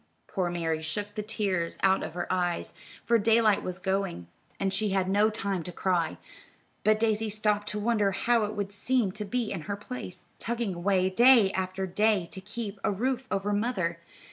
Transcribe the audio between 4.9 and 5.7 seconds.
no time